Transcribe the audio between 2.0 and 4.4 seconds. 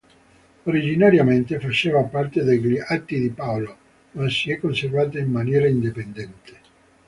parte degli "Atti di Paolo", ma